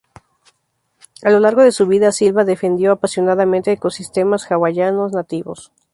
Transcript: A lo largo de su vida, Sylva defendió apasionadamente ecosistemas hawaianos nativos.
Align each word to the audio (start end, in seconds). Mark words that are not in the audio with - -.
A 1.21 1.29
lo 1.29 1.39
largo 1.39 1.61
de 1.61 1.71
su 1.71 1.85
vida, 1.85 2.11
Sylva 2.11 2.43
defendió 2.43 2.91
apasionadamente 2.93 3.71
ecosistemas 3.71 4.49
hawaianos 4.51 5.11
nativos. 5.11 5.71